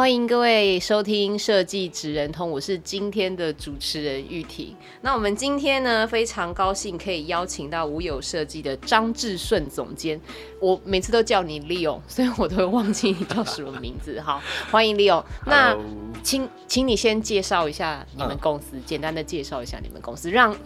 [0.00, 4.74] 欢迎各位收听《设计职人通》，我是今天的主持人玉婷。
[5.02, 10.18] 那我们今天呢，非常高兴可以邀请到无有设计的张志顺总监。
[10.58, 14.18] 我每次都叫你 Leo，所以我都会忘记你叫什么名字。
[14.22, 14.40] 好，
[14.72, 15.22] 欢迎 Leo。
[15.44, 15.76] 那
[16.22, 20.56] 请请你先介绍一下你们公司，简单的介绍一下你们公司，让。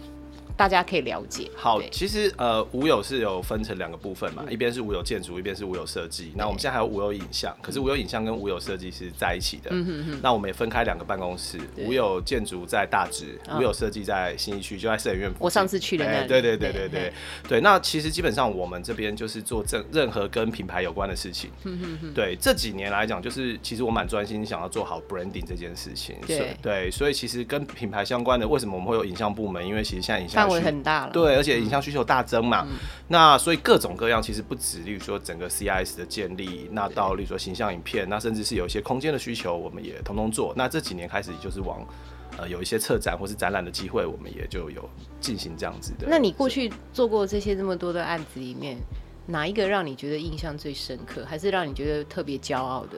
[0.57, 1.49] 大家可以了解。
[1.55, 6.31] 好，其实呃，无有是有分成两个部分嘛，嗯、一边是无有建筑，一边是无有设计。
[6.35, 9.69] 那我们现在还有无有影像，可是无有影像跟无有设计是在一起的。
[9.71, 10.19] 嗯哼哼。
[10.21, 15.31] 那我们也分开两个办公室，无有建筑在大直，无有设计在新一区，就在摄影院。
[15.39, 16.17] 我上次去了那里。
[16.19, 17.13] 欸、对对对对对对，
[17.47, 17.61] 对。
[17.61, 21.49] 那其实基本上我们这边就是做任任何跟品牌有关的事情。
[21.63, 22.13] 嗯哼哼。
[22.13, 26.15] 对，这几年来讲，就是其实我蛮专心想要做好 branding 这件事情。
[26.25, 29.65] 对对，所以其实跟品牌相关的，为什么我们会有影像部门？
[29.65, 31.11] 因为其实现在影像范围很大了。
[31.11, 40.53] 对，而且影像需求大增嘛，嗯、那所以各种各样其实不止，例如说整个 CIS 的建立，那到例如说形象影片，那甚至是有一些空间的需求，我们也通通做。
[40.55, 41.85] 那这几年开始就是往
[42.37, 46.07] 呃有一些策展或是展览的机会，我们也就有进行这样子的。
[46.09, 48.77] 那你过去做过这些这么多的案子里面，
[49.25, 52.97] 哪一个让你觉得印象最深刻，还是让你觉得特别骄傲的？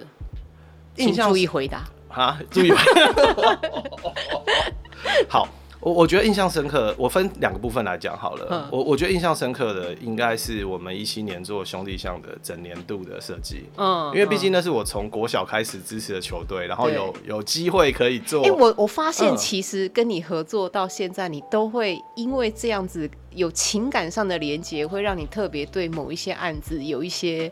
[0.96, 2.40] 请注意回答啊！
[2.50, 3.60] 注意回答。
[5.30, 5.48] 好。
[5.80, 8.48] 我我觉得印象深刻，我分两个部分来讲好了。
[8.50, 13.66] 嗯、我我觉得印象深刻的应该是我们一七年做兄弟象的整年度的设计。
[13.78, 18.42] 嗯，因为毕竟那是我从国小开始支持的球队，然后有有机会可以做。
[18.44, 27.52] 哎、欸，我我发现其实跟你合作到现在，你都会因为这样子有情感上的连接，会让你特别对某一些案子有一些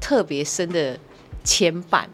[0.00, 0.98] 特别深的
[1.44, 2.04] 牵绊。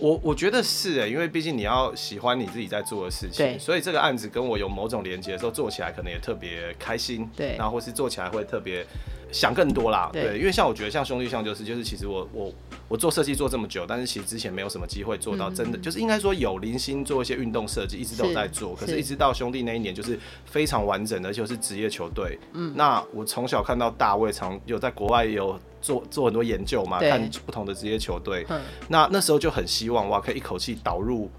[0.00, 8.84] 我我觉得是哎，因为毕竟你要喜欢你自己在做的事情，对所以这个案子跟我有某种连接的时候，做起来可能也特别开心，对，然后或是做起来会特别
[9.30, 12.52] 想更多啦，对，对，因为像我觉得像兄弟像就是就是其实我我
[12.88, 25.60] 我做设计做这么久，但是其实之前没有什么机会做到真的，嗯、就是应该说有零星做一些运动设计，一直都有在做，是可是一直到兄弟那一年就是非常完整的，而且是职业球队，嗯，那我从小看到大，我也常有在国外有。
[25.80, 31.30] 做做很多研究嘛，看不同的职业球队，嗯、那那时候就很希望哇，可以一口气导入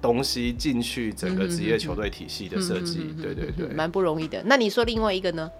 [0.00, 4.42] 东西进去整个职业球队体系的设计，对对对，蛮不容易的。
[4.44, 5.50] 那你说另外一个呢？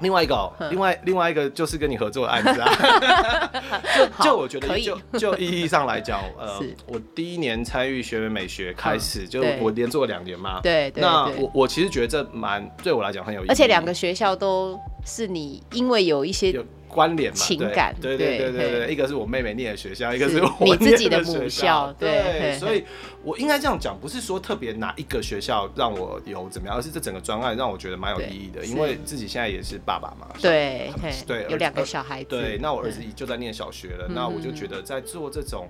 [0.00, 2.70] 另外一个、另外另外一个就是跟你合作的案子啊，
[4.18, 14.76] 就就我觉得就就意义上来讲， 呃，我第一年参与学美美学开始，嗯、就我连做了两年嘛，对对，那我我其实觉得这蛮对我来讲很有意义，而且两个学校都
[15.06, 16.64] 是你因为有一些。
[16.92, 22.84] 关联嘛，情感，对对对对对，一个是我妹妹念的学校，一个是我你自己的母校，对，所以
[23.24, 30.92] 我应该这样讲，不是说特别哪一个学校让我有怎么样，而是这整个专案让我觉得蛮有意义的，因为自己现在也是爸爸嘛，对
[31.26, 35.66] 对，有两个小孩子，对，那我儿子就在念小学了，那我就觉得在做这种。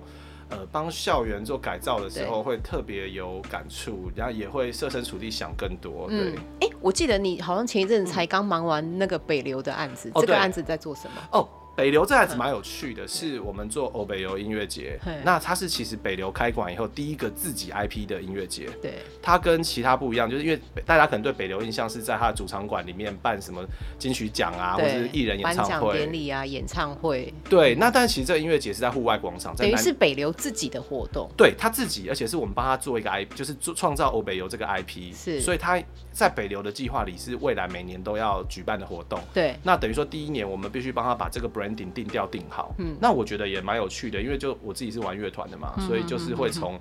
[0.53, 6.07] 呃，帮校园做改造的时候会特别有感触，然后也会设身处地想更多。
[6.09, 11.21] 对，哎、欸，我记得你好像前一阵子才刚忙完那个北流的案子，嗯、这个案子在做什么？
[11.31, 11.47] 哦。
[11.75, 14.99] 北流这还子蛮有趣的，是我们做欧北流音乐节。
[15.23, 18.69] 那它是其实北流开馆以后第一个自己 IP 的音乐节。
[18.81, 23.65] 对，它跟其他不一样，就是因为大家可能对北流印象是在它的主场馆里面办什么
[23.97, 27.33] 金曲奖啊，或者是艺人演唱会、典礼啊、演唱会。
[27.49, 31.29] 对，那但其实这个音乐节是在户外广场，等于是北流自己的活动。
[31.35, 35.13] 对，他自己，而且是我们帮他做一个 IP，就是做创造欧北流这个 IP。
[35.13, 35.81] 是，所以他
[36.13, 39.19] 在北流的计划里是未来每年都要举办的活动。
[39.33, 46.79] 对，那等于说第一年我们必须帮他把这个 branding 定调定好，嗯，那我觉得也蛮有趣的，因为就我自己是玩乐团的嘛，嗯、所以就是会从。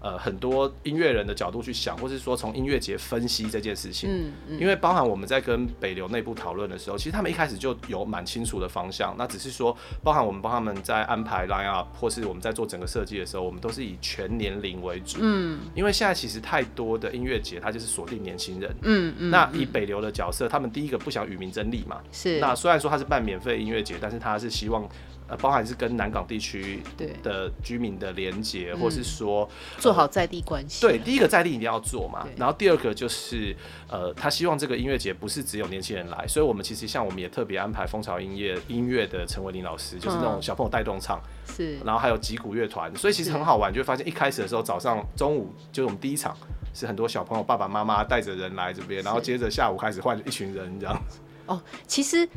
[0.00, 19.14] 呃，很多音乐人的角度去想，或是说从音乐节分析这件事情，嗯嗯，因为包含我们在跟北流内部讨论的时候，其实他们一开始就有蛮清楚的方向，那只是说，包含我们帮他们在安排 line up，或是我们在做整个设计的时候，我们都是以全年龄为主，嗯，因为现在其实太多的音乐节，它就是锁定年轻人，嗯。
[19.18, 24.88] 嗯，那以北流的角色，他们第一个不想与民争利嘛，是，那虽然说他是办免费音乐节，但是他是希望。
[25.30, 26.82] 呃，包含是跟南港地区
[27.22, 29.48] 的居民的连接，或是说
[29.78, 30.80] 做好在地关系。
[30.80, 32.26] 对，第一个在地一定要做嘛。
[32.36, 33.56] 然后第二个就是，
[33.88, 41.78] 呃，他希望这个音乐节不是只有年轻人来，所以我们其实像我们也特别安排蜂巢音乐音乐的陈伟林老师，就是那种小朋友带动唱，是。
[41.84, 46.36] 然后还有击鼓乐团，所以其实很好玩，就会发现一开始的时候，早上、中午就是我们第一场
[46.74, 51.20] 是很多小朋友爸爸妈妈带着人来这边，然后接着下午开始换一群人这样子。
[51.46, 52.28] 哦，其实。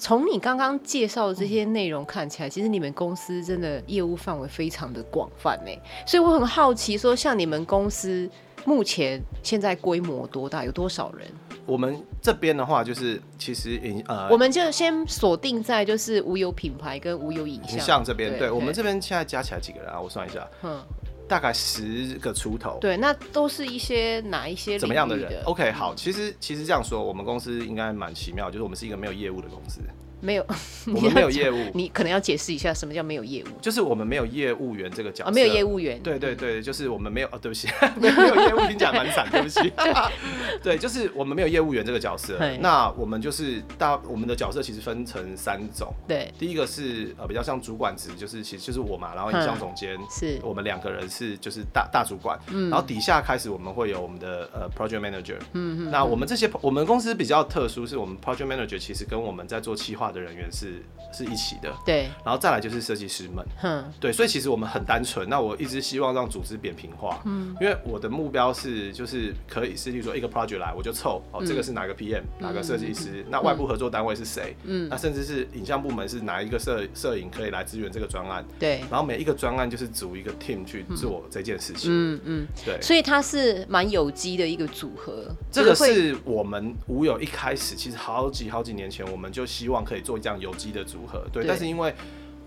[0.00, 5.70] 从你刚刚介绍的这些内容看起来，其实你们公司真的业务范围非常的广泛呢。
[6.06, 8.28] 所以我很好奇，说像你们公司
[8.64, 11.28] 目前现在规模多大，有多少人？
[11.66, 18.30] 我们这边的话，就是其实呃，我们就先锁定在就是无有品牌跟无有影像，影像这边。
[18.30, 20.00] 对，对我们这边现在加起来几个人啊？
[20.00, 20.82] 我算一下，嗯，
[21.30, 22.76] 大概十个出头。
[22.80, 29.80] 对，那都是一些哪一些怎么样的人？OK，好，其实其实这样说，我们公司应该蛮奇妙，就是我们是一个没有业务的公司。
[30.20, 30.46] 没有，
[30.94, 31.56] 我们 没有业务。
[31.74, 33.46] 你可能要解释一下什么叫没有业务。
[33.62, 35.30] 就是我们没有业务员这个角色。
[35.30, 35.98] 啊，没有业务员。
[36.02, 37.30] 对对对，就是我们没有。
[37.30, 39.72] 哦，对不起， 没有业务听起来蛮惨，对不起。
[40.62, 42.36] 对，就是我们没有业务员这个角色。
[42.60, 45.94] 那我们就是大，我们的角色其实分成三种。
[46.08, 46.32] 对。
[46.38, 52.38] 第一个是呃比较像主管职，就是其实就是我嘛，然后影像总监是我们两个人是就是大大主管。
[52.48, 52.68] 嗯。
[52.68, 55.36] 然后底下开始我们会有我们的呃 project manager。
[55.52, 55.90] 嗯嗯。
[55.90, 60.82] 那我们这些我们公司比较特殊，是我们 project manager 其实跟我们在做企划的人员是。
[61.12, 65.28] 是一起的，对，然后再来就是设计师们，嗯，对，所以其实我们很单纯。
[65.28, 85.26] 那我一直希望让组织扁平化，嗯，因为我的目标是就是可以是，例如说一个 project 来我就凑，哦，这个是哪个 PM，哪个设计师，那外部合作单位是谁，嗯，那甚至是影像部门是哪一个摄摄影可以来支援这个专案，对，然后每一个专案就是组一个 team 去做这件事情，嗯嗯，对，所以它是蛮有机的一个组合。
[85.50, 91.24] 这个是我们无有一开始其实好几好几年前我们就希望可以做这样有机的组合。
[91.32, 91.94] 对，但是因为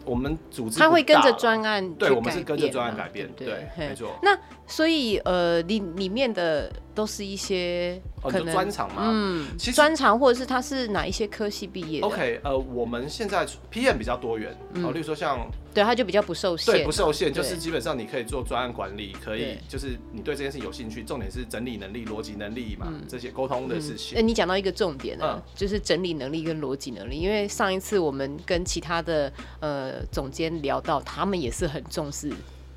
[0.05, 4.17] 我们组织，他会跟着专案，对，我们是跟着专案改变，对，没错。
[4.21, 15.47] 那所以呃，里里面的都是一些可能专长嘛，嗯，其实专长或者是他是哪一些科系毕业？OK，呃，我们现在 PM 比较多元，哦，例如说像。
[15.73, 24.13] 对，他就比较不受限，对，不受限，就是基本上你可以做专案管理，可以就是你对这件事有兴趣，重点是整理能力、逻辑能力嘛，这些沟通的事情。
[24.15, 32.31] 那你讲到一个重点呢，就是整理能力跟逻辑能力，因为上一次我们跟其他的呃总监聊到，他们也是很重视。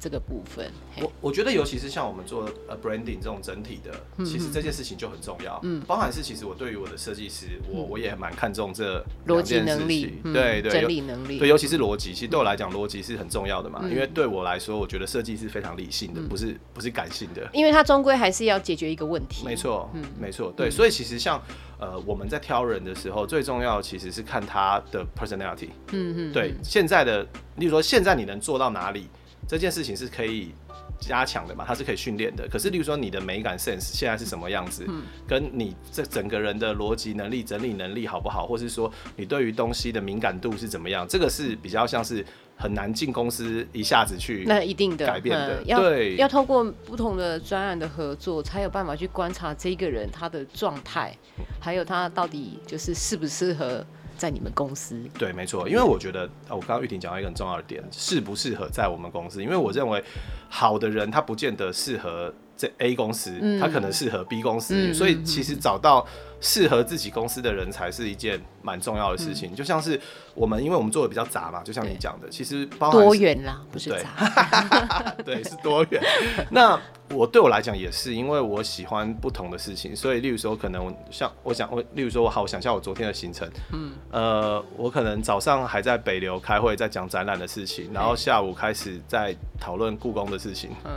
[0.06, 0.70] 这个部分，
[1.02, 5.58] 我我觉得尤其是像我们做呃 branding 这种整体的，其实这件事情就很重要。
[5.64, 13.82] 嗯，包含是其实我对于我的设计师，我我也蛮看重这逻辑能力，对对，整理能力，对，尤其是逻辑，其实对我来讲逻辑是很重要的嘛。
[13.90, 17.50] 因为对我来说，我觉得设计是非常理性的，不是不是感性的。
[17.52, 19.44] 因为它终归还是要解决一个问题。
[19.44, 20.70] 没错，嗯，没错，对。
[20.70, 21.42] 所以其实像
[21.80, 25.70] 呃我们在挑人的时候，最重要其实是看他的 personality。
[25.90, 26.54] 嗯嗯，对。
[26.62, 27.26] 现在的，
[27.56, 29.08] 例如说现在你能做到哪里？
[29.48, 30.52] 这件事情是可以
[30.98, 31.64] 加强的嘛？
[31.66, 32.48] 它是可以训练的。
[32.48, 42.24] 可是，例如说你的美感 sense 现在是什么样子，嗯、跟你这整个人的逻辑能力、整理能力好不好，或是说你对于东西的敏感度是怎么样，这个是比较像是
[42.56, 45.62] 很难进公司一下子去那一定的改变的。
[45.64, 51.16] 要对，要透过不同的专案的合作，才有办法去观察这个人他的状态，
[51.60, 53.84] 还有他到底就是适不适合。
[54.16, 59.42] 在你们公司，对，没错，因为我觉得，我刚刚玉婷讲到一个很重要的点，适不适合在我们公司？
[59.42, 60.02] 因为我认为，
[60.48, 66.06] 好的人他不见得适合这 A 公司，嗯、他可能适合 B 公司，嗯、所以其实找到
[66.40, 69.52] 适合自己公司的人才是一件蛮重要的事情。
[69.52, 70.00] 嗯、就像是
[70.34, 76.02] 我们，因为我们做的比较杂嘛，就像你讲的，其实包含多元啦，不是杂，对，对，是多元。
[76.50, 90.92] 那我对我来讲也是，因为我喜欢不同的事情，所以例如说，可能像我想，我例如说，我好想下我昨天的行程，嗯，呃，我可能早上还在北流开会，在讲展览的事情，然后下午开始在讨论故宫的事情，嗯，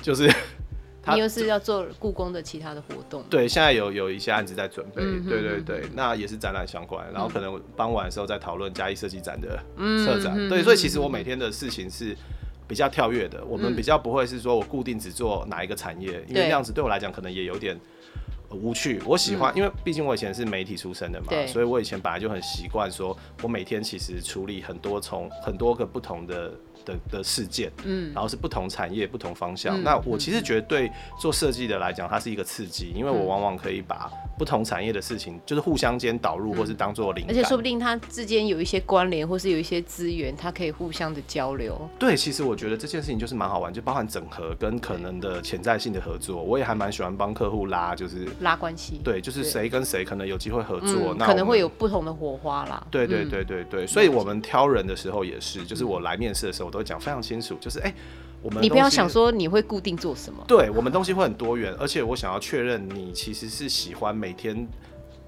[0.00, 0.32] 就是。
[1.08, 3.22] 你又是要做故宫的其他的活动？
[3.30, 9.58] 对，现在有有一些案子在准备，嗯、哼对对对，那也是展览相关，然后可能傍晚的时候再讨论嘉义设计展的
[10.04, 12.16] 策展，嗯、对，所以其实我每天的事情是
[12.68, 17.78] 比较跳跃的，嗯、我们比较不会是说我固定只做哪一个产业，嗯、因为那样子对我来讲可能也有点。
[18.52, 26.52] 无趣，我喜欢，嗯、因为毕竟我以前是媒体出身的嘛，所以我以前本来就很习惯说，我每天其实处理很多从很多个不同的
[26.90, 29.80] 的的事件，嗯，然后是不同产业、不同方向。
[29.80, 41.88] 嗯、那我其实觉得对做设计的来讲，它是一个刺激，因为我往往可以把不同产业的事情，就是互相间导入，或是当做灵感，而且说不定它之间有一些关联，或是有一些资源，它可以互相的交流。
[41.98, 46.42] 对，其实我觉得这件事情就是蛮好玩，就包含整合跟可能的潜在性的合作。
[46.42, 49.00] 我也还蛮喜欢帮客户拉，就是拉关系。
[49.04, 52.86] 对，就是谁跟谁可能有机会合作，嗯、那可能会有不同的火花啦。
[52.90, 57.88] 对对对对对，所以我们挑人的时候也是，就是我来面试的时候，我都会讲非常清楚，就是哎。
[57.90, 57.94] 欸
[58.42, 64.66] 我们你不要想说你会固定做什么，对，我们东西会很多元，而且我想要确认你其实是喜欢每天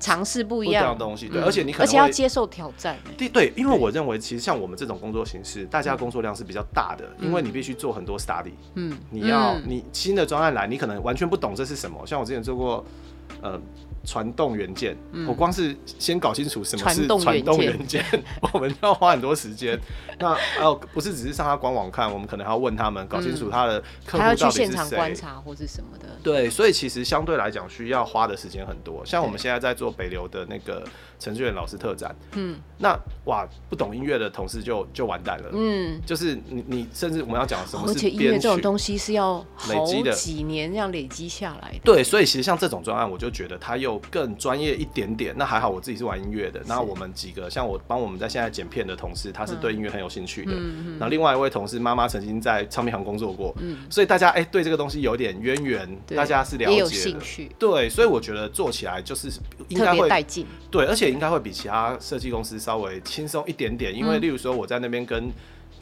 [0.00, 0.94] 尝试不一样。
[0.94, 12.82] 的东西，对，而且你可能而且要接受挑战，对对，因为我认为其实像我们这种工作形式，大家工作量是比较大的，因为你必须做很多 study，嗯，你要你新的专案来，你可能完全不懂这是什么，像我之前做过，
[13.42, 13.60] 呃。
[14.04, 18.04] 传动元件，嗯、我光是先搞清楚什么是传动元件，
[18.52, 19.78] 我们要花很多时间。
[20.18, 26.06] 那呃，不是只是上他官网看，我们可能还要问他们，搞清楚他的客户到底是谁，还要去现场观察或是什么的。
[26.22, 29.04] 对，所以其实相对来讲，需要花的时间很多。
[29.04, 30.84] 像我们现在在做北流的那个
[31.18, 40.12] 程序员老师特展，嗯，那哇，不懂音乐的同事就就完蛋了，嗯，就是你你甚至我们要讲什么是，而且音乐这种东西是要累积的。
[40.12, 41.78] 几年这样累积下来的。
[41.82, 45.34] 对，所以其实像这种专案，我就觉得他又更专业一点点。
[45.36, 46.60] 那还好，我自己是玩音乐的。
[46.66, 50.52] 那我们几个像我帮我们在现在剪片的同事，他是对音乐很有兴趣的。
[50.54, 57.50] 嗯，那另外一位同事妈妈曾经在唱片行工作过，嗯，所以大家哎对这个东西有点渊源，大家是了解的，兴趣。
[57.58, 59.28] 对，所以我觉得做起来就是
[59.68, 60.46] 应该会带劲。
[60.70, 65.30] 对，而且应该会比其他设计公司稍微轻松一点点，因为例如说我在那边跟。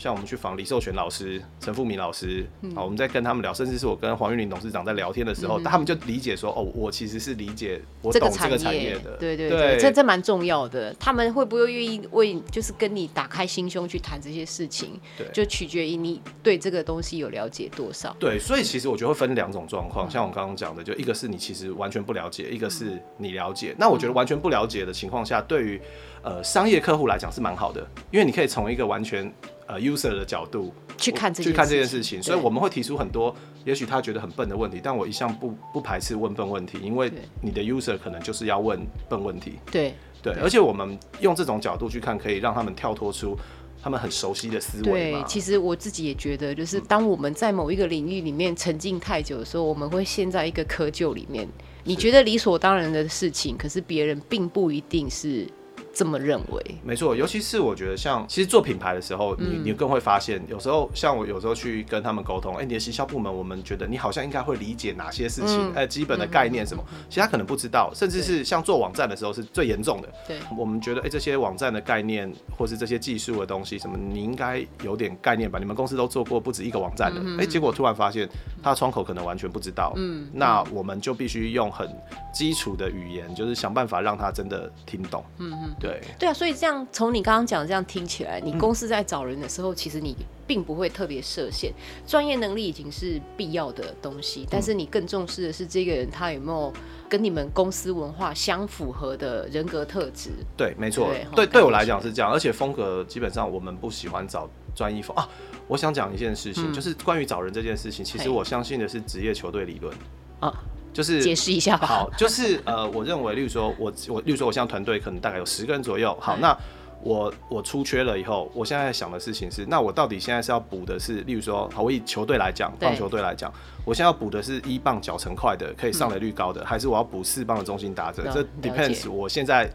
[0.01, 10.95] 像我们去访李寿全老师、陈富明老师，嗯、好，我们在跟他们聊，甚至是我跟黄玉玲董事长在聊天的时候，嗯、他们就理解说，哦，我其实是理解我懂这个产业的，对对对，对这这蛮重要的。
[10.99, 18.17] 他们会不会愿意为，就是跟你打开心胸去谈这些事情，对，就取决于你对这个东西有了解多少。
[18.19, 23.75] 对，所以其实我觉得会分两种状况，像我刚刚讲的，就一个是你其实完全不了解，一个是你了解。
[23.79, 25.79] 那我觉得完全不了解的情况下，对于
[26.23, 29.31] 呃商业客户来讲是蛮好的，因为你可以从一个完全。
[29.71, 33.33] 呃，user 的角度去看去看这件事情，所以我们会提出很多，
[33.65, 39.61] 也许他觉得很笨的问题，但我一向不不排斥问笨问题，因为你的 user 可能就是要问笨问题。
[39.71, 43.39] 对对，而且我们用这种角度去看，可以让他们跳脱出
[43.81, 45.13] 他们很熟悉的思维。
[45.13, 51.49] 对，其实我自己也觉得，就是当我们在某一个领域里面沉浸太久的时候，我们会陷在一个窠臼里面。
[51.85, 55.47] 你觉得理所当然的事情，可是别人并不一定是。
[55.93, 70.09] 这么认为，没错，尤其是我觉得像其实做品牌的时候，你你更会发现，有时候像我有时候去跟他们沟通，哎，你的行销部门，我们觉得你好像应该会理解哪些事情，哎，基本的概念什么，其实他可能不知道，甚至是像做网站的时候是最严重的。
[70.27, 75.59] 对，我们觉得哎，这些网站的概念或是这些技术的东西，什么你应该有点概念吧？
[75.59, 78.29] 你们公司都做过不止一个网站的，哎，结果突然发现
[78.63, 81.89] 他的窗口可能完全不知道，嗯，那我们就必须用很
[82.33, 86.51] 基础的语言，就是想办法让他真的听懂，嗯嗯，对，对啊，所以。
[86.61, 90.15] 这样从你刚刚讲的这样听起来，你公司在找人的时候，其实你
[90.47, 91.73] 并不会特别设限，
[92.07, 96.71] 专业能力已经是必要的东西，但是你更重视的是这个人他有没有
[97.09, 100.31] 跟你们公司文化相符合的人格特质。
[100.55, 105.27] 对，没错，对对，对我来讲是这样，而且风格基本上我们不喜欢找专一风啊。
[105.67, 109.97] 我想讲一件事情，嗯、就是关于找人这件事情，其实我相信的是职业球队理论
[110.41, 110.53] 啊。
[110.93, 111.87] 就是解释一下吧。
[111.87, 116.17] 好，就是呃，我认为，例如说，我我，例如说，我现在团队可能大概有十个人左右。
[116.21, 116.57] 好，那
[117.03, 123.53] 我我出缺了以后，我现在想的事情是，那我到底现在是要补的是，例如说，好，我以球队来讲，棒球队来讲，
[123.85, 128.25] 我现在要补的是一棒脚程快的，可以上垒率高的，还是我要补四棒的中心打者？
[128.33, 129.71] 这 depends，我现在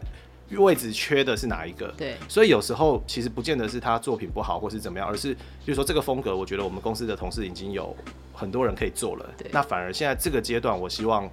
[0.50, 1.88] 位置缺的是哪一个？
[1.96, 7.96] 对，所以有时候其实不见得是他作品不好或是怎么样，而是就是说这个风格，我觉得我们公司的同事已经有。
[8.38, 11.26] 很多人可以做了，对那反而现在这个阶段，我希望。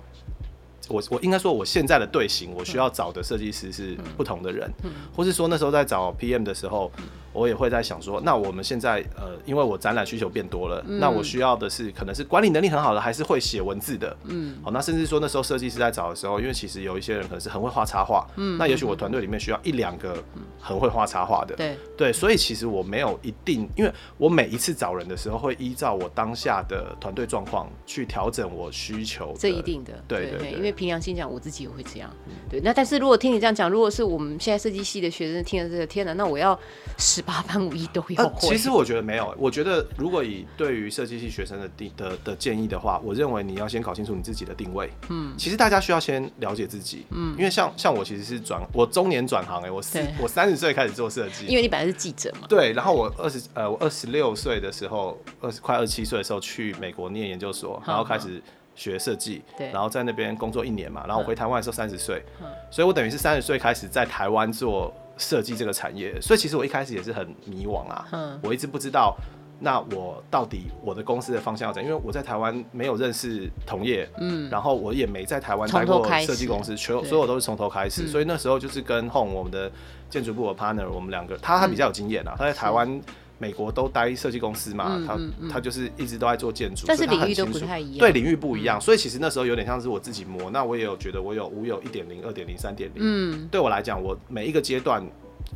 [0.89, 4.69] 我我应该说，我现在的队形，我需要找的设计师是不同的人，
[5.15, 20.21] 或是说那时候在找 PM 的时候，嗯、我也会在想说，那我们现在呃，因为我展览需求变多了，嗯、那我需要的是可能是管理能力很好的，还是会写文字的，嗯，好，那甚至说那时候设计师在找的时候，因为其实有一些人可能是很会画插画，嗯，那也许我团队里面需要一两个
[20.59, 21.77] 很会画插画的，对。
[21.95, 32.09] 对，所以其实我没有一定，因为我每一次找人的时候会依照我当下的团队状况去调整我需求，这一定的，对对，对，因为凭良心讲，我自己也会这样。
[32.49, 36.57] 对，那但是如果听你这样讲，如果是我们现在设计系的学生听了这个，天哪，那我要
[36.97, 38.49] 十八般武艺都要会。
[38.49, 44.89] 其实我觉得没有，我觉得如果以对于设计系学生的定的的建议的话，我认为你要先搞清楚你自己的定位。
[45.09, 47.05] 嗯，其实大家需要先了解自己。
[47.11, 52.47] 嗯，因为像像我其实是转我中年转行哎，我四我三十岁开始做设计，因为你本来是记者嘛。
[52.47, 58.41] 对，然后我二十呃我二十六岁的时候，二十快二十七岁的时候去美国念研究所，然后开始。
[58.75, 62.23] 学设计，对，然后在那边工作一年嘛，然后我回台湾的时候三十岁，
[62.71, 69.15] 所以我等于是三十岁开始在台湾做设计这个产业，所以其实我一开始也是很迷惘啊，我一直不知道。
[69.59, 71.89] 那我到底我的公司的方向要怎样？
[71.89, 79.71] 因为我在台湾没有认识同业，嗯，然后我也没在台湾待过设计公司，所所有都是从头开始，所以那时候就是跟 Home 我们的
[80.09, 82.99] 建筑部的 partner，我们两个，他他比较有经验啊，他在台湾、
[83.43, 85.19] 美国都待设计公司嘛，他
[85.51, 95.05] 他就是一直都在做建筑，但是领域都不太一样，对，领域不一样，所以其实那时候有点像是我自己摸，那我也有觉得我有无有一点零、二点零、三点零，嗯，对我来讲，我每一个阶段，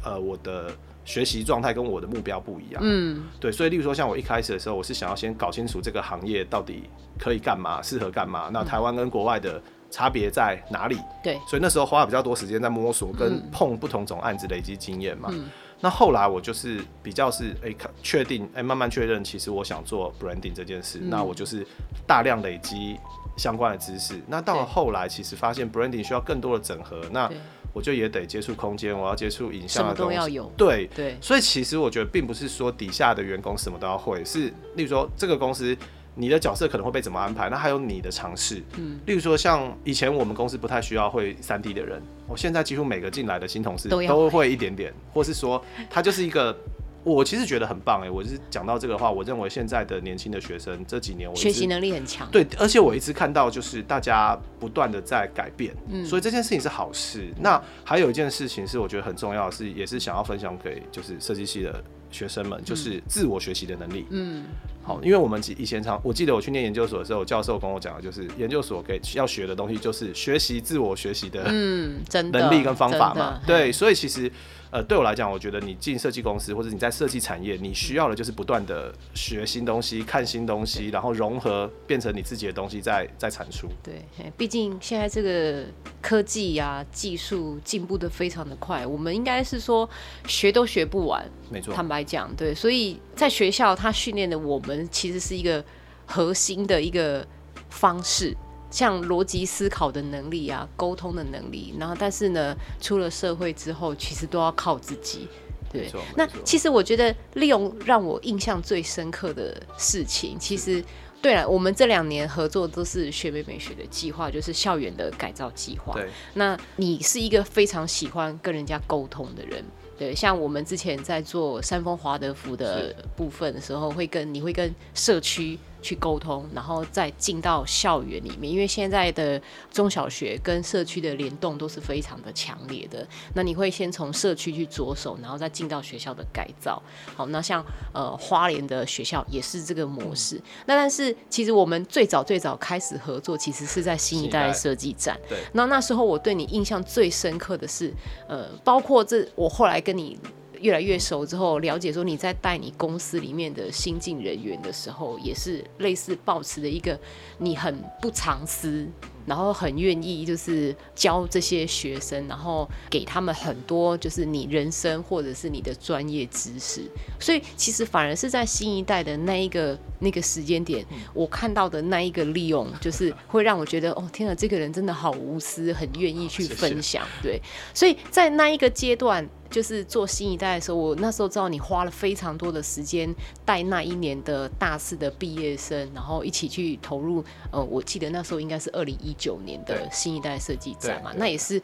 [0.04, 0.70] 呃，我的。
[1.08, 6.84] 学习状态跟我的目标不一样，嗯，对，所以例如说像我一开始的时候，我是想要先搞清楚这个行业到底
[7.18, 10.98] 可以干嘛，适合干嘛，那台湾跟国外的差别在哪里？
[11.24, 15.34] 对，所以那时候花了比较多时间在摸索跟碰不同种案子，累积经验嘛。
[15.80, 21.66] 那后来我就是比较是哎，确定哎，慢慢确认，其实我想做 branding 这件事，那我就是
[22.06, 22.98] 大量累积
[23.38, 24.16] 相关的知识。
[24.28, 27.32] 那到了后来，其实发现 branding 需要更多的整合，那。
[27.74, 30.52] 我就也得接触空间，我要接触影像的东西，什么都要有。
[30.58, 35.78] 对对，所以其实我觉得并不是说底下的员工什么都要会，是例如说这个公司
[36.18, 38.62] 你的角色可能会被怎么安排，那还有你的尝试。
[38.78, 46.58] 嗯，例如说像以前我们公司不太需要会三 D 的人，我现在几乎每个进来的新同事都会一点点，或是说他就是一个。
[47.04, 57.34] 我其实觉得很棒哎，我是讲到这个话，我认为现在的年轻的学生这几年我学习能力很强，对，而且我一直看到就是大家不断的在改变，嗯，所以这件事情是好事。
[57.40, 64.46] 那还有一件事情是我觉得很重要的是，也是想要分享给就是设计系的学生们，就是自我学习的能力，嗯，
[64.84, 74.32] 好，因为我们以前常我记得我去念研究所的时候，教授跟我讲的就是研究所给要学的东西就是学习自我学习的，嗯，真的能力跟方法嘛，对，所以其实。
[74.70, 83.70] 呃，对我来讲，我觉得你进设计公司或者你在设计产业，你需要的就是不断的学新东西、看新东西，然后融合变成你自己的东西再再产出。
[83.82, 84.06] 对，
[84.36, 85.64] 毕竟现在这个
[86.02, 89.90] 科技呀、啊、技术进步的非常的快，我们应该是说
[90.28, 91.26] 学都学不完。
[91.50, 95.64] 没错，坦白讲，对，所以在学校他训练的我们其实是一个
[96.06, 97.26] 核心的一个
[97.70, 98.36] 方式。
[98.70, 105.28] 像逻辑思考的能力啊，沟通的能力，然后但是呢，出了社会之后，其实都要靠自己。
[105.70, 110.82] 对，那其实我觉得利用让我印象最深刻的事情，其实
[111.22, 115.94] 对了，我们这两年合作都是学美美学的计划，就是校园的改造计划。
[115.94, 119.62] 对，那你是一个非常喜欢跟人家沟通的人。
[119.98, 125.60] 对，像我们之前在做山峰华德福的部分的时候，会跟你会跟社区。
[125.82, 133.08] 去沟通，然后再进到校园里面，因为现在的中小学跟社区的联动都是非常的强烈的。
[133.34, 136.82] 那你会先从社区去着手，然后再进到学校的改造。
[137.16, 137.64] 好，那像
[137.94, 140.36] 呃花莲的学校也是这个模式。
[140.38, 145.20] 嗯、那但是其实我们最早最早开始合作，其实是在新一代设计展。
[145.30, 145.38] 对。
[145.54, 147.94] 那那时候我对你印象最深刻的是，
[148.28, 150.18] 呃，包括这我后来跟你。
[150.62, 157.00] 越来越熟之后，了解说你在带你公司里面的新进人员的时候，也是类似抱持的一个
[157.38, 158.88] 你很不藏私。
[159.28, 166.82] 然后很愿意就是教这些学生，然后给他们很多就是你人生或者是你的专业知识。
[167.20, 177.06] 所以其实反而是在新一代的那一个那个时间点，我看到的那一个利用，就是会让我觉得哦，天哪，这个人真的好无私，很愿意去分享。
[177.22, 177.38] 对，
[177.74, 183.14] 所以在那一个阶段，就是做新一代的时候，我那时候知道你花了非常多的时间
[183.46, 187.24] 带那一年的大四的毕业生，然后一起去投入。
[187.52, 191.62] 呃，我记得那时候应该是二零一九年的新一代设计展嘛，那也是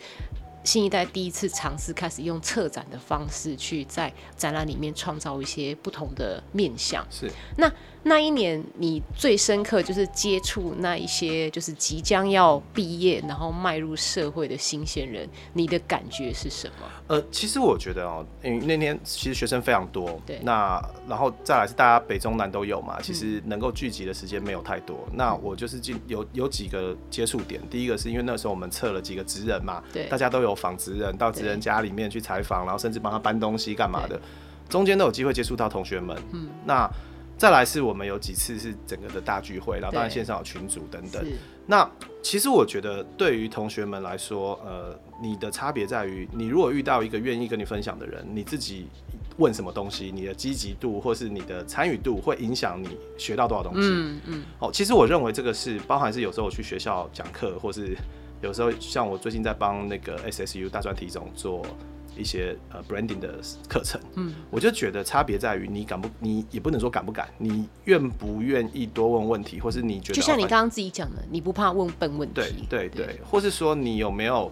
[0.63, 7.05] 新一代第一次尝试开始用策展的方式去在展览里面创造一些不同的面向。
[7.09, 7.71] 是那。
[8.05, 16.85] 那一年你最深刻就是接触那一些就是即将要毕业然后迈入社会的新鲜人，你的感觉是什么？
[17.07, 24.97] 呃，其实我觉得哦，因为那天其实学生非常多，对，那然后再来是大家北中南都有嘛，其实能够聚集的时间没有太多。
[25.07, 34.19] 嗯、那我就是进有有几个接触点，第一个是因为那时候我们测了几个职人嘛，对，大家都有访职人到职人家里面去采访，然后甚至帮他搬东西干嘛的，
[34.67, 36.89] 中间都有机会接触到同学们，嗯，那。
[37.37, 41.25] 再来是我们有几次是整个的大聚会，然后当然线上有群组等等。
[41.65, 41.89] 那
[42.21, 48.87] 其实我觉得对于同学们来说，呃，你的差别在于，你如果遇到一个愿意跟你分享的人，你自己
[49.37, 53.81] 问什么东西，你的积极度或是你的参与度会影响你学到多少东西。
[53.83, 54.43] 嗯嗯。
[54.59, 57.95] 哦，其实我认为这个是包含是有时候我去学校讲课或是。
[58.41, 61.65] 有时候像我最近在帮那个 SSU 大专题总做
[62.17, 74.51] 一些呃 branding 的课程，嗯，我就觉得差别在于你敢不，你也不能说敢不敢，你愿不愿意多问问题，或是你觉得就像你刚刚自己讲的，你不怕问笨问题，对对对，对，或是说你有没有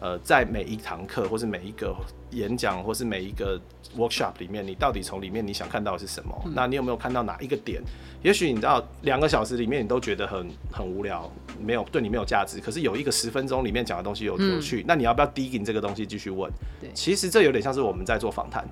[0.00, 1.94] 呃在每一堂课或是每一个
[2.30, 3.60] 演讲或是每一个
[3.96, 6.42] workshop 里面，你到底从里面你想看到的是什么？
[6.46, 7.82] 嗯、那你有没有看到哪一个点？
[8.22, 12.60] 也许你知道两个小时里面你都觉得很很无聊，没有对你没有价值。
[12.60, 16.50] 可是有一个十分钟里面讲的东西有有趣，嗯、那你要不要 digging 这个东西继续问？
[16.80, 18.66] 对，其实这有点像是我们在做访谈。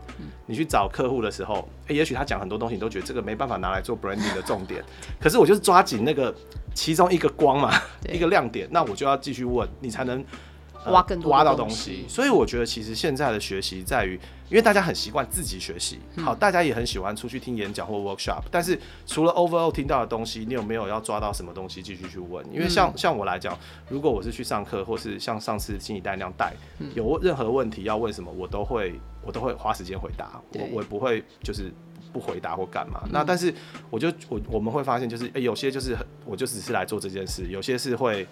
[0.47, 4.83] 你去找客户的时候，欸、也许他讲很多东西，你都觉得这个没办法拿来做 branding 的重点。
[5.21, 6.35] 可是我就是抓紧那个
[6.75, 7.73] 其中一个光嘛，
[8.13, 10.25] 一个亮点，那我就要继续问你才能。
[10.87, 18.43] 挖更多挖到东西，所以我觉得其实现在的学习在于，因为大家很习惯自己学习，好，大家也很喜欢出去听演讲或 workshop。
[18.51, 22.45] 但是除了 overall 听到的东西，你有没有要抓到什么东西继续去问？
[22.53, 26.55] 因为像像我来讲，如果我是去上课，或是像上次新一代那样带，
[26.95, 31.73] 有任何问题要问什么，我都会我都会花时间回答，我我不会就是
[32.13, 33.03] 不回答或干嘛。
[33.11, 33.53] 那但是
[33.91, 38.27] 我就我我们会发现，就是有些就是我就只是来做这件事，有些是会。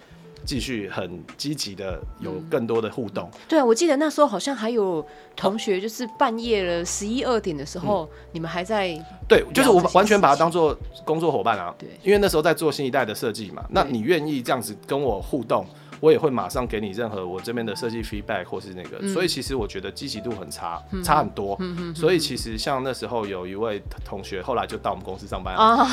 [0.47, 3.29] 继续很积极的有更多的互动。
[3.33, 5.05] 嗯、对啊，我记得那时候好像还有
[5.35, 8.97] 同学，就是半夜了十一二点的时候，嗯、你们还在。
[9.27, 11.75] 对，就是我完全把它当做工作伙伴啊。
[11.77, 15.65] 对，因为那时候在做新一代的设计嘛，那你愿意这样子跟我互动？
[15.99, 21.57] 我也会马上给你任何我这边的设计 feedback 或是那个，嗯、所以其实我觉得积极度很差，嗯、差很多。
[21.59, 25.87] 嗯嗯、所以其实像那时候有一位同学，后来就到我们公司上班了。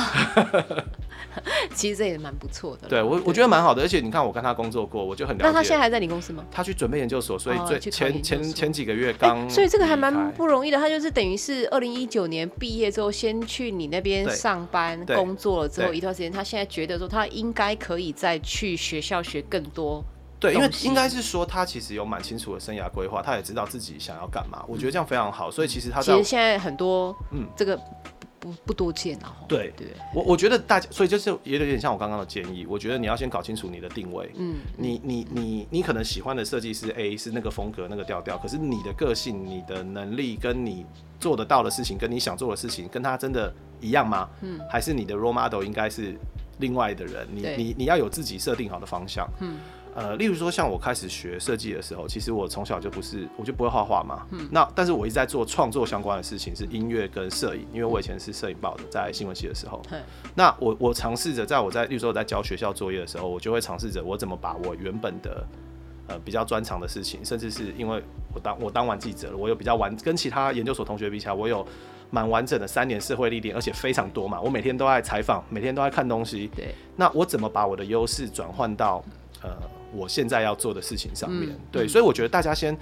[1.35, 1.41] 哦、
[1.73, 2.87] 其实这也蛮不错的。
[2.87, 3.81] 对我，我觉得蛮好的。
[3.81, 5.45] 而且你看，我跟他工作过，我就很了解。
[5.45, 6.45] 那他现在还在你公司吗？
[6.51, 9.49] 他去准备研究所，所以最前前前几个月刚、欸。
[9.49, 10.77] 所以这个还蛮不容易的。
[10.77, 20.03] 他就是等于是二零一九年毕业之后，先去你那边上班工作了之后一段时间，他现在觉得说他应该可以再去学校学更多。
[20.37, 24.63] 对，因为应该是说他其实有蛮清楚的生涯规划，他也知道自己想要干嘛。
[24.67, 27.79] 我觉得这样非常好，所以其实他其实现在很多，嗯，这个
[28.45, 29.35] 不不多见啊。
[29.47, 32.63] 对对，我我觉得大家，所以就是也有点像我刚刚的建议。
[32.69, 34.31] 我觉得你要先搞清楚你的定位。
[34.35, 40.85] 嗯，你你你你可能喜欢的设计师 A 是那个风格那个调调，可是你的个性、你的能力跟你
[41.19, 44.29] 做得到的事情，跟你想做的事情，跟他真的一样吗？
[44.41, 46.15] 嗯，还是你的 role model 应该是
[46.59, 47.27] 另外的人？
[47.31, 49.27] 你你你要有自己设定好的方向。
[49.39, 49.57] 嗯。
[49.95, 54.27] 呃，例如说，像我开始学设计的时候，其实我从小就不是，我就不会画画嘛。
[54.31, 54.45] 嗯。
[54.51, 59.81] 那但是我一直在做创作相关的事情，是音乐跟摄影，因为我以前是摄影报的，在新闻系的时候。
[59.91, 60.01] 嗯。
[60.35, 65.47] 那我我尝试着，在我在，例如说我在教学校作业的时候，我就会尝试着我怎么把我原本的
[66.07, 68.03] 呃比较专长的事情，甚至是因为
[68.33, 71.65] 我当我当完记者了，我有比较完跟其他研究所同学比起来，我有
[72.11, 76.51] 蛮完整的三年社会历练，而且非常多嘛，我每天都在采访，每天都在看东西。
[76.53, 76.75] 对。
[76.97, 79.01] 那我怎么把我的优势转换到
[79.41, 79.55] 呃？
[79.95, 82.77] 我现在要做的事情上面，嗯、对，所以我觉得大家先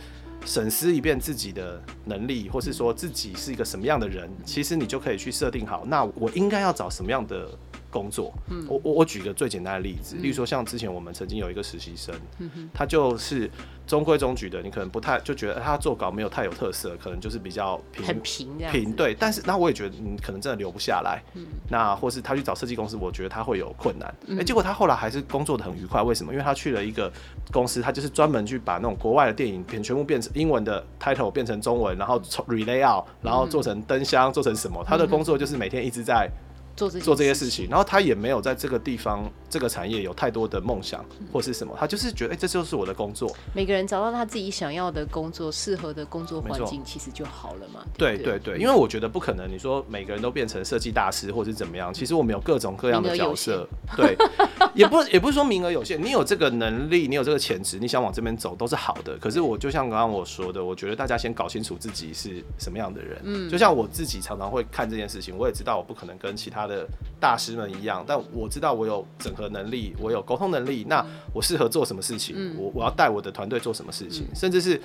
[0.45, 7.47] 审视一遍自己的能力，或是说自己是一个什么样的人，其实你就可以去设定好，那我应该要找什么样的
[7.93, 8.33] 工作。
[8.49, 13.49] 嗯、我我我举个最简单的例子，例如说像之前我们曾经有一个实习生，嗯、他就是。
[13.85, 19.13] 中规中矩的，你可能不太就觉得他做稿没有太有特色，可能就是比较平很平平对。
[19.13, 24.07] 但是那我也觉得你可能真的留不下来，嗯、那或是他去找设计公司，我觉得他会有困难。
[24.21, 26.31] 哎、嗯欸，结果他后来还是工作的很愉快，为什么？
[26.31, 27.11] 因为他去了一个
[27.51, 34.81] 公司，他就是专门去把那种国外的电影片全部变成英文的 title 变成中文，然后 relay out，然后做成灯箱，做成什么？
[34.87, 36.31] 他的工作就是每天一直在。
[36.75, 43.33] 做这做这些事情，然后他也没有在这个地方这个产业有太多的梦想或是什么，他就是觉得哎、欸，这就是我的工作。
[43.53, 47.83] 每个人找到他自己想要的工作，适合的工作环境，其实就好了嘛。
[47.97, 53.67] 对对对，因为我觉得不可能，你说每个人都变成设计大师或是怎么样，其实我们有各种各样的角色。
[53.95, 54.17] 对，
[54.73, 59.15] 也不也不是说名额有限，你有这个能力，你有这个潜质，你想往这边走都是好的。
[59.17, 63.21] 可是我就像刚刚我说的，我觉得大家先搞清楚自己是什么样的人。
[63.23, 66.87] 嗯，就像我自己常常会看这件事情，我也知道我不可能跟其他的
[67.19, 70.85] 大师们一样，但我知道我有整合能力，我有沟通能力。
[70.87, 72.35] 那我适合做什么事情？
[72.37, 74.25] 嗯、我我要带我的团队做什么事情？
[74.29, 74.79] 嗯、甚至是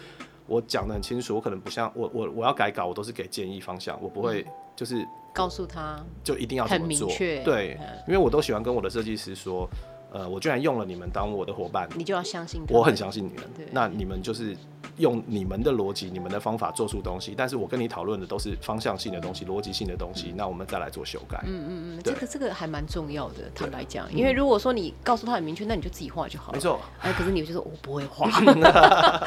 [0.46, 7.08] 我讲的很清楚，我可能不像我我我要改稿，我都是给建议方向，我不会就是告诉他就一定要怎么做。
[7.18, 9.68] 对，因为我都喜欢跟我的设计师说，
[10.10, 12.74] 呃，我居然用了你们当我的伙伴，你就要相信他。
[12.74, 13.44] 我很相信你们。
[13.56, 14.56] 对那你们就是。
[14.96, 21.40] 用你们的逻辑、你们的方法做出东西，但是我跟你讨论的都是方向性的东西、逻辑性的东西，那我们再来做修改。
[21.46, 26.54] 嗯嗯嗯，这个这个还蛮重要的，坦白讲，因为如果说你告诉他很明确，那你就自己画就好了。
[26.56, 26.80] 没错。
[27.00, 28.28] 哎，可是你就说我不会画。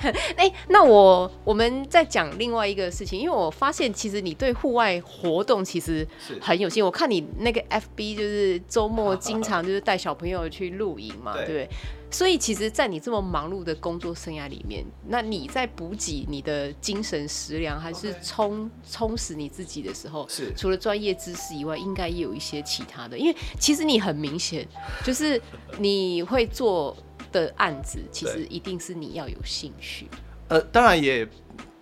[0.36, 6.06] 哎，那我我们再讲另外一个事情，因为我发现其实你对户外活动其实
[6.40, 6.84] 很有心。
[6.84, 11.68] 我看你那个 FB 就是周末 经常就是带小朋友去露营嘛，对不对？
[12.12, 23.18] 所以其实，在你这么忙碌的工作生涯里面，那你在补给你的精神食粮，还是充充实你自己的时候，是除了专业知识以外，应该也有一些其他的。
[23.18, 24.64] 因为其实你很明显，
[25.04, 25.42] 就是
[25.78, 26.96] 你会做
[27.32, 30.06] 的案子，其实一定是你要有兴趣。
[30.46, 31.26] 呃，当然也。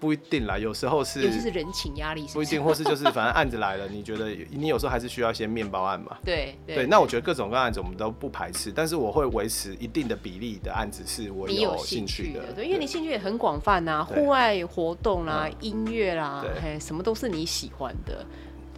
[0.00, 6.16] 不一定啦，有时候是，尤其是人情压力是不是，不一定，或是就是反正案子来了，你觉得 你有时候还是需要一些面包案嘛？
[6.24, 6.86] 对对，对。
[6.86, 18.24] 那我觉得各种各样的案子我们都不排斥，但是我会维持一定的比例的案子是我有兴趣的，的对，因为你兴趣也很广泛呐、啊，户外活动啦、啊、音乐啦，对，什么都是你喜欢的。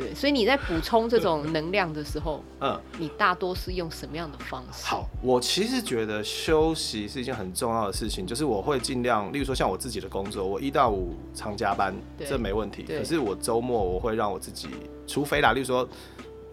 [0.01, 4.87] 对，所以你在补充这种能量的时候，嗯，你大多是用什么样的方式？
[4.87, 12.85] 好，我其实觉得休息是一件很重要的事情，就是我会尽量，例如说像我自己的工作，我一到五常加班，这没问题。
[12.85, 14.69] 可是我周末我会让我自己，
[15.07, 15.87] 除非啦，例如说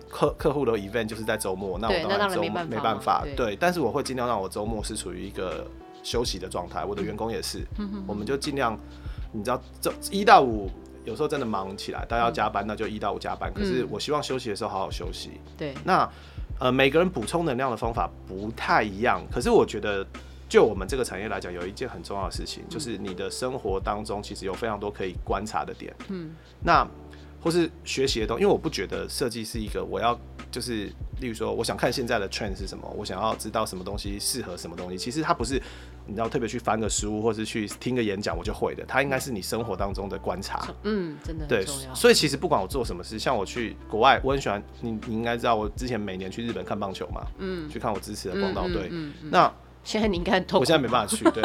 [0.09, 3.25] 客客户的 event 就是在周末，那我当然周末没办法。
[3.37, 5.65] 对，但是我会尽量让我周末是处于一个
[6.03, 7.65] 休息的状态，我的员工也是，
[8.05, 8.77] 我们就尽量，
[9.31, 10.69] 你知道，这一到五。
[11.07, 13.49] 有时候真的忙起来，大家要加班，那就一到五加班。
[13.53, 15.31] 可是我希望休息的时候好好休息。
[15.57, 16.07] 对，那
[16.59, 19.25] 呃，每个人补充能量的方法不太一样。
[19.31, 20.05] 可是我觉得，
[20.49, 25.95] 就我们这个产业来讲，有一件很重要的事情，就是你的生活当中其实有非常多可以观察的点。
[26.09, 26.85] 嗯，那
[27.41, 30.19] 或是学习的东西，因为我不觉得设计是一个我要。
[30.49, 30.85] 就是，
[31.19, 34.97] 例如说，我想看现在的 trend 是什么，我想要知道什么东西适合什么东西。
[34.97, 35.61] 其实它不是，
[36.07, 38.85] 你知道特别去翻个书，或是去听个演讲，我就会的。
[38.85, 40.67] 它应该是你生活当中的观察。
[40.83, 41.65] 嗯，真的对。
[41.93, 48.87] 所以其实不管我做什么事，像我去国外，我很喜欢你，你应该知道，我之前每年去日本看棒球嘛，嗯，去看我支持的广岛队。
[48.91, 49.51] 嗯，那
[49.87, 50.63] 现在你应该很痛苦。
[50.63, 51.41] 我现在没办法去，对。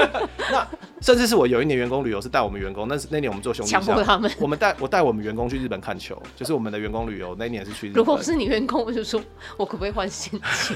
[0.50, 0.66] 那
[1.02, 4.30] 甚至是我有一年员工旅游是带我们员工，那是那年我们做兄弟，强迫他们。
[4.38, 7.98] 我们带我带我们员工去日本看球，就是我们的员工旅游那一年是去日本。
[7.98, 9.22] 如果是你员工，我就说
[9.58, 10.74] 我可不可以换心情？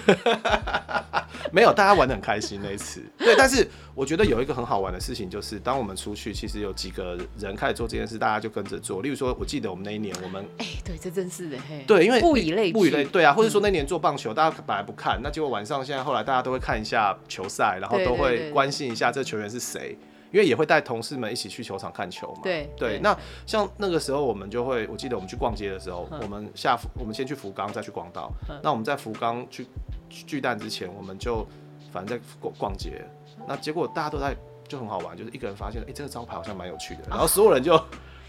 [1.50, 3.02] 没有，大家玩的很开心那一次。
[3.16, 9.00] 对，但是我觉得有一个很好玩的事情，就是当我们出去，其实有几个人开始做这件事，大家就跟着做。
[9.00, 11.82] 例如说，我记得我们那一年，我们哎、欸，对，这真是的嘿。
[11.86, 19.96] 对，因为物以类物以类，对啊，或者说那年做棒球，大家本来不看，那结果晚上现在后来大家都会看一下球赛，然后都会关心一下这个球员是谁。
[20.32, 22.40] 因为也会带同事们一起去球场看球嘛。
[22.42, 28.30] 对对，那像那个时候我们就会，我记得我们去逛街的时候，我们下我们先去福冈，再去广岛。
[28.62, 29.66] 那我们在福冈去
[30.10, 31.46] 巨蛋之前，我们就
[31.90, 33.02] 反正在逛逛街。
[33.46, 37.80] 那结果大家都在，就很好玩，就是一个人发现，哎，这个招牌好像蛮有趣的，然后所有人就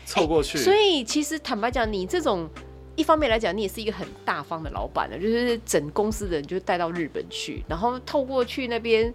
[0.06, 0.58] 凑过去。
[0.58, 2.49] 所以其实坦白讲，你这种
[2.95, 9.13] 一方面来讲，你也是一个很大方的老板了，就是整公司的人就带到日本去，然后透过去那边。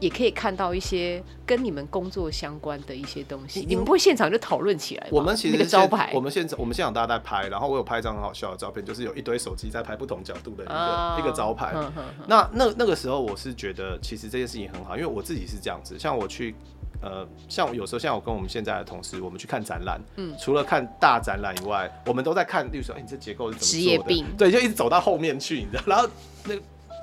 [0.00, 5.06] 也可以看到一些跟你们工作相关的一些东西，你们不会现场就讨论起来？
[5.10, 11.72] 我们其实那个招牌，我们现场我们现场大家在拍，然后我有拍一张很好笑的照片，就是有一堆手机在拍不同角度的一个、啊、一个招牌。
[11.72, 16.54] 呵呵呵那那那个时候我是觉得，其实这件事情很好，因为我自己是这样子，像我去
[17.02, 24.24] 呃，像有时候像我跟我们现在的同事，我们去看展览，嗯，除了看大展览以外，我们都在看，例如说，哎、欸，你这结构是怎么做的？
[24.38, 26.08] 对，就一直走到后面去，你知道，然后
[26.44, 26.62] 那个。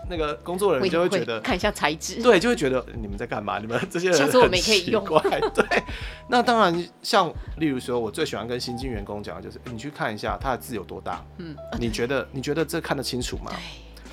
[0.10, 3.60] 那个工作人员就会觉得看一下材质，对，就会觉得你们在干嘛？
[3.60, 5.04] 你们 这些人，其实我们也可以用。
[5.54, 5.84] 对，
[6.30, 11.26] 那当然，像例如说，我最喜欢跟新进员工讲的就是，你去看一下他的字有多大。
[11.38, 13.52] 嗯，你觉得你觉得这看得清楚吗？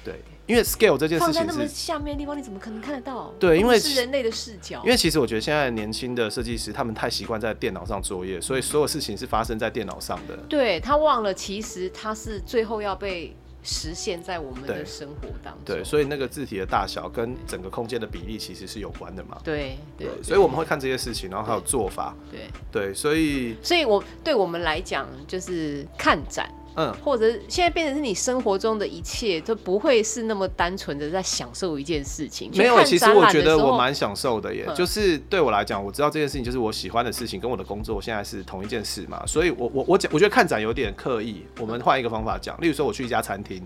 [0.04, 3.32] 对，因为 scale 这件事情是放在那么下面的地方，你怎么可能看得到？
[3.38, 4.82] 对，因为是人类的视角。
[4.84, 10.36] 因为其实我觉得现在年轻的设计师他们太习惯在电脑上作业，所以所有事情是发生在电脑上的。
[10.48, 13.34] 对，他忘了，其实他是最后要被。
[13.64, 19.40] 实现在我们的生活当中，对，所以那个字体的大小跟整个空间的比例其实是有关的嘛。
[19.42, 22.14] 对对，对，所以我们会看这些事情，然后还有做法。
[22.30, 26.48] 对对，对，所以所以我对我们来讲，就是看展。
[26.76, 32.50] 嗯，或者现在变成是你生活中的一切，就不会是那么单纯的在享受一件事情。
[32.54, 34.66] 没有，其实我觉得我蛮享受的耶。
[34.74, 39.24] 就是对我来讲，我知道这件事情就是我喜欢的事情，跟我的工作现在是同一件事嘛。
[39.26, 41.44] 所以我我我讲，我觉得看展有点刻意。
[41.60, 43.62] 我们换一个方法讲，例如说我去一家餐厅。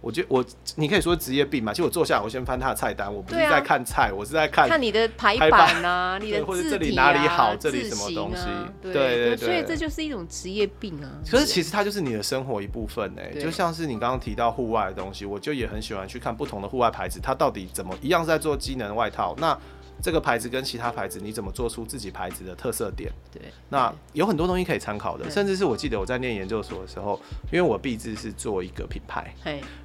[0.00, 0.44] 我觉得我，
[0.76, 1.72] 你可以说职业病嘛。
[1.72, 8.46] 其实我坐下来，我先翻他的菜单，我不是在看菜，啊、我是在看看你的排版啊，你的 或者这里哪里好，这里什么东西，
[8.82, 11.10] 对对对，对，所以这就是一种职业病啊。
[11.30, 19.56] 可是其实它就是你的生活一部分呢、欸，就像是你刚刚提到户外的东西，我就也很喜欢去看不同的户外牌子，它到底怎么一样是在做机能外套那。
[20.02, 23.12] 这个牌子跟其他牌子，你怎么做出自己牌子的特色点？
[23.32, 27.20] 对，那有很多东西可以参考的，甚至是我记得我在念研究所的时候，
[27.52, 29.34] 因为我毕制是做一个品牌，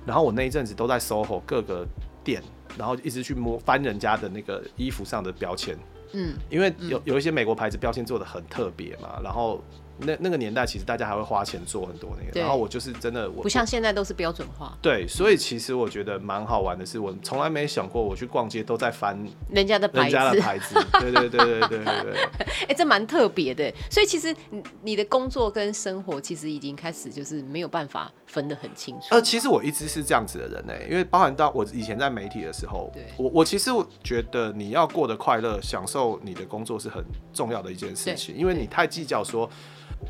[0.05, 1.85] 然后我那一阵子都在 SOHO 各个
[2.23, 2.41] 店，
[2.77, 5.77] 然后一直去摸翻人家的那个衣服上的标签，
[6.13, 9.63] 嗯，因为有有一些美国牌子标签做的很特别嘛，然后
[9.99, 14.77] 那那个年代其实大家还会花钱做很多那个，然后我就是真的我不像现在都是标准化。
[14.81, 19.17] 对，所以其实我觉得蛮好玩的是，我从来没想过我去逛街都在翻
[19.49, 20.75] 人家的牌子，人家的牌子。
[20.99, 22.23] 对对对对对对对。
[22.65, 23.71] 哎、欸，这蛮特别的。
[23.89, 29.07] 所以其实你你的工作跟生活其实已经开始就是没有办法分得很清楚。
[29.11, 37.03] 呃，其实我一直是这样子的人呢，因为包含到我以前在媒体的时候，对我我其实我觉得你要过得快乐，享受你的工作是很
[37.33, 39.49] 重要的一件事情，因为你太计较说。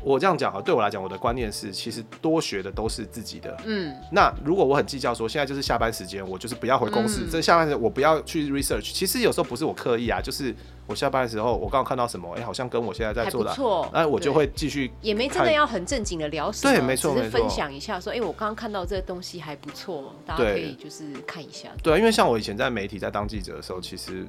[0.02, 3.56] 我这样讲啊，对我来讲，我的观念是，其实多学的都是自己的。
[3.64, 8.92] 嗯，那如果我很计较说，现在就是下班时间，我就是不要回公司，这、嗯、下班时间我不要去 research。
[8.92, 10.54] 其实有时候不是我刻意啊，就是
[10.86, 14.90] 我下班的时候，我刚刚看到什么，哎、欸，好像跟我现在在做的不错，那我就会继续。
[15.00, 21.68] 也没真的要很正经的聊什么，对，没错，只是分享一下说，哎、欸，我刚刚看到这个东西还不错，大家可以就是看一下。
[21.82, 24.26] 对，因为像我以前在媒体在当记者的时候，其实。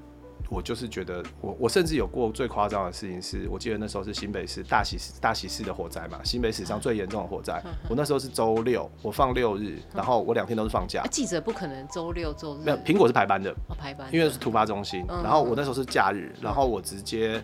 [0.49, 7.62] 我就是觉得我，我我甚至有过最夸张的事情是，我记得那时候是新北市大喜大喜市的火灾嘛，新北史上最严重的火灾。
[7.89, 11.03] 我那时候是周六，我放六日，然后我两天都是放假。
[11.12, 12.60] 记者不可能周六周日。
[12.63, 15.05] 没有，苹果是排班的，排班，因为是突发中心。
[15.07, 17.43] 然后我那时候是假日，然后我直接。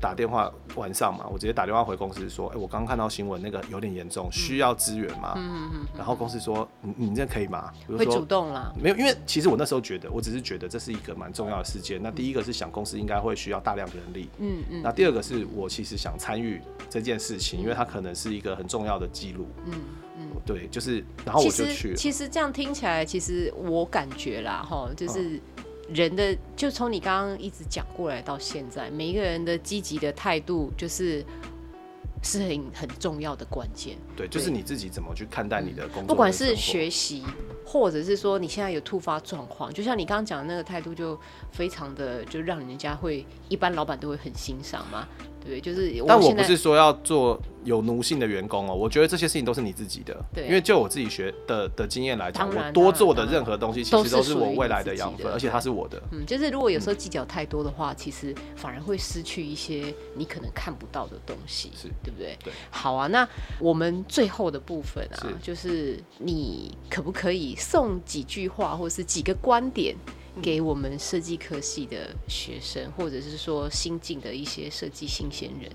[0.00, 5.32] 打电话晚上嘛，我直接打电话回公司说，哎、欸，我刚刚看到新闻，那个有点严重，需要支援吗？
[5.36, 5.86] 嗯嗯嗯。
[5.96, 7.72] 然后公司说，你你这可以吗？
[7.96, 8.72] 会主动啦。
[8.80, 12.02] 没有，因为其实我那时候觉得，我只是觉得这是一个蛮重要的事件。
[12.02, 14.82] 那第一个是想公司应该会需要大量的人力，嗯嗯。
[14.82, 19.72] 那第二个是我其实想参与这件事情，因为它可能是一个很重要的记录，嗯
[20.18, 20.28] 嗯。
[20.44, 21.96] 对，就是，然后我就去了。
[21.96, 25.40] 其实这样听起来，其实我感觉啦，哈，就是。
[25.88, 31.24] 人的就从你刚刚一直讲过来到现在，每一个人的积极的态度，就是
[32.22, 33.96] 是很很重要的关键。
[34.16, 37.22] 对，就是你自己怎么去看待你的工作的，不管是学习，
[37.64, 41.18] 或者是说你现在有突发状况，就像你刚刚讲的那个态度，就
[41.52, 45.06] 非常的就让人家会一般老板都会很欣赏嘛。
[45.46, 46.06] 对，就是我。
[46.08, 50.16] 但我不是说要做有奴性的员工哦，我觉得这些事情都是你自己的。
[50.34, 56.02] 对，因为就我自己学的的经验来讲，我多做的任何东西，其实都是我未来的养分，而且它是我的。
[56.12, 62.36] 嗯，就是如果有时候计较太多的话，其实反而会失去一些你可能看不到的东西，是对不对？
[62.44, 62.52] 对。
[62.70, 63.28] 好啊，那
[63.58, 69.94] 我们最后的部分啊，就是你可不可以送几句话，或是几个观点？
[70.42, 75.70] 给我们设计科系的学生，或者是说新进的一些设计新鲜人。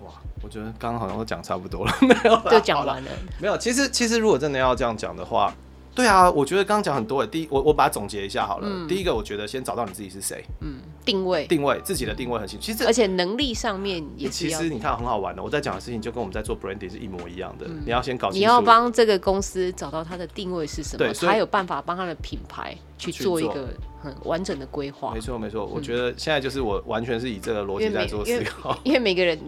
[0.00, 2.50] 哇，我觉得刚刚好像都讲差不多了， 没有？
[2.50, 3.10] 就讲完了。
[3.40, 5.54] 没有，其实其实如果真的要这样讲的话。
[5.96, 7.26] 对啊，我觉得刚刚讲很多诶。
[7.26, 8.68] 第一，我我把它总结一下好了。
[8.70, 10.44] 嗯、第一个，我觉得先找到你自己是谁。
[10.60, 12.66] 嗯，定位，定位自己的定位很清楚。
[12.66, 14.28] 其实，而且能力上面也。
[14.28, 17.66] 其实你看很好玩的，我在讲的事情就跟我们在做 branding 是一模一样的。
[17.66, 18.38] 嗯、你要先搞清楚。
[18.38, 23.70] 你要帮这个公司找到它的定位是什么，才有办法帮它的品牌去做一个
[24.02, 25.14] 很完整的规划。
[25.14, 28.78] 没错没错，我觉得现在就是我完全是以这个逻辑在做思考。
[28.84, 29.38] 因为每个人。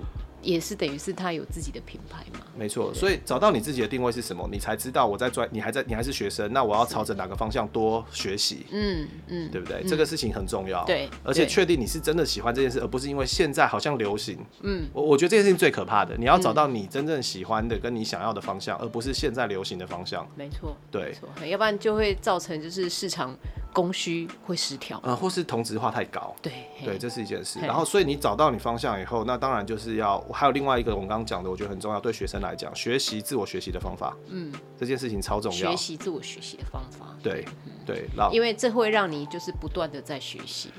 [0.43, 2.45] 也是等于是他有自己的品牌嘛？
[2.57, 8.67] 没错，所以找到你自己的定位是什么，你才知道我在专，你还在，你还是学生，那我要朝着哪个方向多学习？
[8.71, 9.83] 嗯嗯，对不对？
[9.87, 10.85] 这个事情很重要。
[10.85, 14.39] 对，而且确定你是真的喜欢这件事，而不是因为现在好像流行。
[14.63, 20.27] 嗯，我我觉得这件事情最可怕的，你要找到你真正喜欢的跟你想要的方向，而不是现在流行的方向。
[20.37, 21.15] 没错，对，
[21.49, 23.37] 要不然就会造成就是市场。
[23.71, 26.53] 供需会失调，呃，或是同质化太高，对
[26.85, 27.61] 对，这是一件事。
[27.61, 35.71] 然后，所以你找到你方向以后，那当然就是要还有另外一个我们刚刚讲的，我觉得很重要，对学生来讲，学习自我学习的方法，嗯，这件事情超重要。
[35.71, 37.45] 学习自我学习的方法，对
[37.87, 40.71] 对，因为这会让你就是不断的在学习。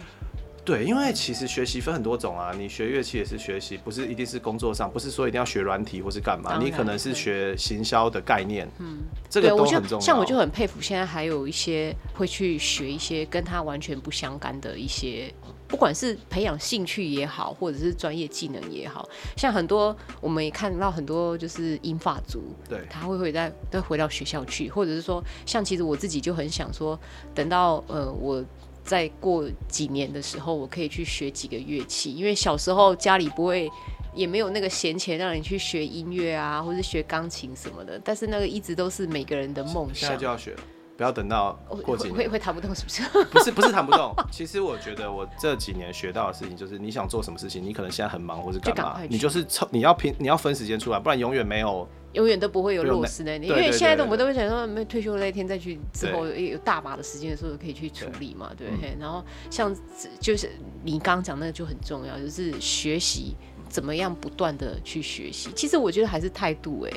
[0.65, 9.99] 对，因为其实学习分很多种啊，你学乐器也是学习，不是一定是工作上，不是说一定要学软体或是干嘛，你可能是学行销的概念，嗯，这个都很重要。
[9.99, 15.33] 像我就很佩服，现在还有一些会去学一些跟他完全不相干的一些，
[15.69, 26.99] 不管是培养兴趣也好，或者是专业技能也好，像很多我们也看到很多就是银发族，对，他会会再再回到学校去，或者是说，像其实我自己就很想说，
[27.33, 28.43] 等到呃我。
[28.81, 33.69] 再过几年的时候，我可以去学几个乐器，因为小时候家里不会，
[34.15, 38.01] 也没有那个闲钱让你去学音乐啊，或是学钢琴什么的。
[38.03, 39.95] 但是那个一直都是每个人的梦想。
[39.95, 40.55] 现在就要学，
[40.99, 43.01] 不要等到过几年会会弹不动，是不是？
[43.31, 44.13] 不是不是弹不动。
[44.29, 51.87] 其实我觉得我这几年学到的事情，就是你想做什么事情，你可能现在很忙或是干嘛，你就是抽，你要拼，你要分时间出来，不然永远没有。
[52.11, 58.93] 永远都不会有落实那天，因为现在的我们都会想说，没退休那一天再去，之后有大把的时间的时候可以去处理嘛，对不对？
[58.99, 59.73] 然后像
[60.19, 60.49] 就是
[60.83, 63.37] 你刚刚讲那个就很重要，就是学习
[63.69, 65.49] 怎么样不断的去学习。
[65.55, 66.91] 其实我觉得还是态度哎，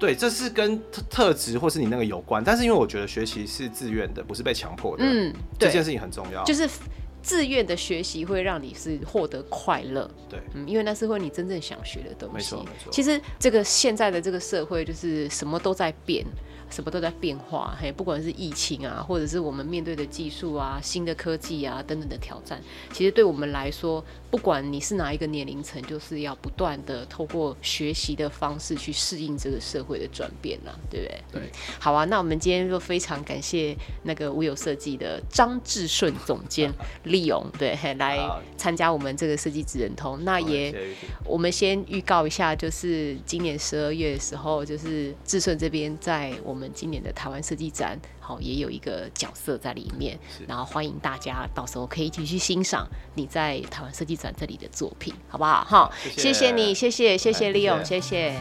[0.00, 6.68] 对，这是跟特特质或是你那个有关，但是因为我觉得学习是自愿的，不是被强迫的，嗯，这件事情很重要，就是。
[7.22, 10.10] 自愿的学习会让你是获得快乐。
[10.26, 12.34] 对，嗯，因为那是会你真正想学的东西。
[12.34, 12.90] 没错，没错。
[12.90, 16.24] 其实这个现在的这个社会就是什么都在变。
[16.70, 22.62] 什么都在变化，嘿，不管是疫情啊，或者是我们面对的技术啊、新的科技啊等等的挑战，
[22.92, 31.40] 其实对我们来说，不管你是哪一个年龄层，就是要不断的透过学习的方式去适应这个社会的转变啦，对不对？
[31.40, 31.50] 对，
[31.80, 38.16] 好啊，那我们今天就非常感谢那个无有设计的张志顺总监 利勇，对，嘿，来
[38.56, 40.24] 参加我们这个设计职人通。
[40.24, 40.72] 那也，
[41.24, 46.59] 我们先预告一下，就是今年十二月的时候，就是志顺这边在我们。
[46.60, 55.64] 我们今年的台湾设计展，好，也有一个角色在里面，然后欢迎大家到时候可以一起去欣赏你在台湾设计展这里的作品，好不好？
[55.64, 58.38] 好，谢谢，你，谢谢，谢谢利勇，谢谢。